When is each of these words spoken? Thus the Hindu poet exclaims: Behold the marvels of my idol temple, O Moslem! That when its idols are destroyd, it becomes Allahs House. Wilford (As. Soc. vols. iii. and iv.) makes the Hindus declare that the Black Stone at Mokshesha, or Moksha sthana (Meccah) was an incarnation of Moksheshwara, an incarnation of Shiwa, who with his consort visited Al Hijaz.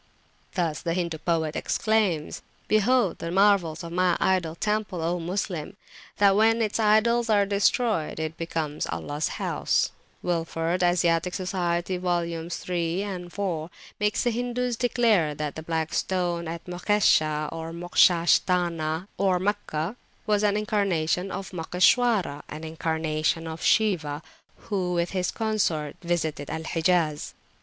Thus 0.55 0.81
the 0.81 0.95
Hindu 0.95 1.19
poet 1.19 1.55
exclaims: 1.55 2.41
Behold 2.67 3.19
the 3.19 3.29
marvels 3.29 3.83
of 3.83 3.91
my 3.91 4.17
idol 4.19 4.55
temple, 4.55 4.99
O 5.03 5.19
Moslem! 5.19 5.77
That 6.17 6.35
when 6.35 6.59
its 6.59 6.79
idols 6.79 7.29
are 7.29 7.45
destroyd, 7.45 8.19
it 8.19 8.35
becomes 8.35 8.87
Allahs 8.87 9.27
House. 9.37 9.91
Wilford 10.23 10.81
(As. 10.83 11.01
Soc. 11.01 11.21
vols. 11.25 12.63
iii. 12.67 13.03
and 13.03 13.25
iv.) 13.25 13.69
makes 13.99 14.23
the 14.23 14.31
Hindus 14.31 14.75
declare 14.75 15.35
that 15.35 15.53
the 15.55 15.61
Black 15.61 15.93
Stone 15.93 16.47
at 16.47 16.65
Mokshesha, 16.65 17.49
or 17.51 17.71
Moksha 17.71 18.25
sthana 18.27 19.05
(Meccah) 19.19 19.95
was 20.25 20.41
an 20.41 20.57
incarnation 20.57 21.29
of 21.29 21.51
Moksheshwara, 21.51 22.41
an 22.49 22.63
incarnation 22.63 23.45
of 23.47 23.61
Shiwa, 23.61 24.23
who 24.55 24.95
with 24.95 25.11
his 25.11 25.29
consort 25.29 25.95
visited 26.01 26.49
Al 26.49 26.63
Hijaz. 26.63 27.35